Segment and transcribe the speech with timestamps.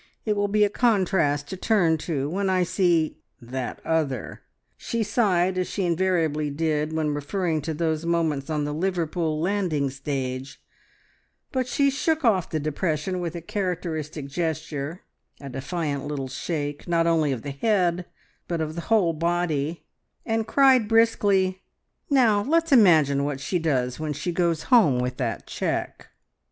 [0.25, 4.41] It will be a contrast to turn, to, when I see that other!"
[4.75, 9.91] She sighed, as she invariably did, when referring to those moments on the Liverpool landing
[9.91, 10.59] stage,
[11.51, 15.01] but she shook off the depression with a characteristic gesture,
[15.39, 18.07] a defiant little shake not only of the head,
[18.47, 19.85] but of the whole body,
[20.25, 21.61] and cried briskly:
[22.09, 26.07] "Now let's imagine what she does when she goes home with that cheque!"